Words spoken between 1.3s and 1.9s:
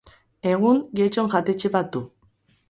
jatetxe